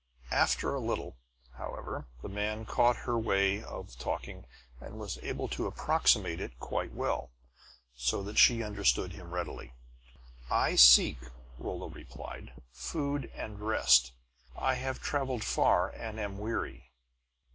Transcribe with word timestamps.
After 0.31 0.73
a 0.73 0.79
little, 0.79 1.19
however, 1.59 2.07
the 2.23 2.27
man 2.27 2.65
caught 2.65 2.95
her 3.05 3.19
way 3.19 3.63
of 3.63 3.95
talking 3.99 4.47
and 4.79 4.97
was 4.97 5.19
able 5.19 5.47
to 5.49 5.67
approximate 5.67 6.39
it 6.41 6.57
quite 6.59 6.91
well, 6.91 7.29
so 7.95 8.23
that 8.23 8.39
she 8.39 8.63
understood 8.63 9.11
him 9.13 9.29
readily. 9.31 9.73
"I 10.49 10.73
seek," 10.75 11.19
Rolla 11.59 11.87
replied, 11.89 12.51
"food 12.71 13.31
and 13.35 13.59
rest. 13.59 14.13
I 14.57 14.73
have 14.73 15.01
traveled 15.01 15.43
far 15.43 15.89
and 15.91 16.19
am 16.19 16.39
weary." 16.39 16.91